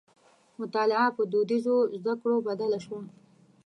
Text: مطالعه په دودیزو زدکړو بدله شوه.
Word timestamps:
مطالعه 0.59 1.07
په 1.17 1.23
دودیزو 1.31 1.77
زدکړو 1.97 2.37
بدله 2.47 2.79
شوه. 2.85 3.01